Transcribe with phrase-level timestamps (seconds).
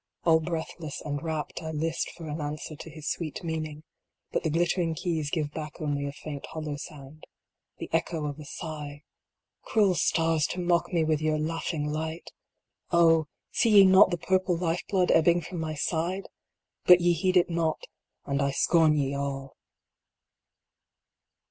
[0.23, 3.83] All breathless and rapt I list for an answer to his sweet meaning,
[4.31, 7.23] but the glitter ing keys give back only a faint hollow sound
[7.77, 9.03] the echo of a sigh!
[9.61, 12.31] Cruel stars to mock me with your laughing light!
[12.89, 13.27] Oh!
[13.51, 16.27] see ye not the purple life blood ebbing from my side?
[16.85, 17.83] But ye heed it not
[18.25, 19.55] and I scorn ye all.